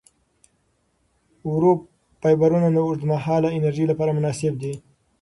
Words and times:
ورو 1.51 1.71
فایبرونه 2.21 2.67
د 2.71 2.77
اوږدمهاله 2.85 3.49
انرژۍ 3.57 3.85
لپاره 3.91 4.11
مناسب 4.17 4.53
دي. 4.61 4.73